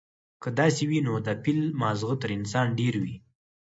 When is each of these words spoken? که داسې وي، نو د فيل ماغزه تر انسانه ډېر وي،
که 0.41 0.49
داسې 0.59 0.83
وي، 0.89 0.99
نو 1.07 1.13
د 1.25 1.27
فيل 1.43 1.59
ماغزه 1.81 2.11
تر 2.21 2.29
انسانه 2.37 2.75
ډېر 2.79 2.93
وي، 3.03 3.15